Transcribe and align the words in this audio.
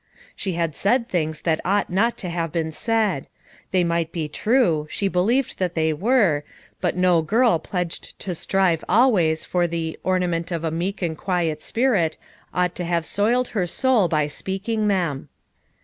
She 0.35 0.53
had 0.53 0.73
said 0.73 1.07
things 1.07 1.41
that 1.41 1.61
ought 1.63 1.91
not 1.91 2.17
to 2.17 2.29
have 2.29 2.51
been 2.51 2.71
said; 2.71 3.27
they 3.69 3.83
might 3.83 4.11
be 4.11 4.27
true,— 4.27 4.87
she 4.89 5.07
believed 5.07 5.59
that 5.59 5.75
they 5.75 5.93
were,— 5.93 6.43
but 6.79 6.97
no 6.97 7.21
girl 7.21 7.59
pledged 7.59 8.17
to 8.21 8.33
strive 8.33 8.83
always 8.89 9.45
for 9.45 9.67
the 9.67 9.99
"ornament 10.01 10.49
of 10.49 10.63
a 10.63 10.71
meek 10.71 11.03
and 11.03 11.15
quiet 11.19 11.61
spirit" 11.61 12.17
ought 12.51 12.73
to 12.77 12.83
have 12.83 13.05
soiled 13.05 13.49
her 13.49 13.67
soul 13.67 14.07
by 14.07 14.25
speaking 14.25 14.87
them. 14.87 15.29